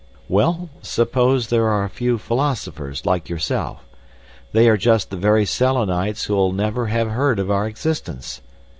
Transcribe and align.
"Well, 0.27 0.71
suppose 0.81 1.49
there 1.49 1.69
are 1.69 1.83
a 1.83 1.87
few 1.91 2.17
philosophers 2.17 3.05
like 3.05 3.29
yourself. 3.29 3.85
They 4.51 4.67
are 4.67 4.75
just 4.75 5.11
the 5.11 5.15
very 5.15 5.45
Selenites 5.45 6.23
who'll 6.23 6.53
never 6.53 6.87
have 6.87 7.11
heard 7.11 7.37
of 7.37 7.51
our 7.51 7.67
existence. 7.67 8.41